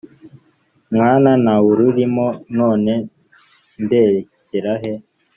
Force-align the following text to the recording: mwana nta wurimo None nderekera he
mwana 0.93 1.29
nta 1.43 1.55
wurimo 1.65 2.25
None 2.57 2.93
nderekera 3.81 4.73
he 4.81 4.93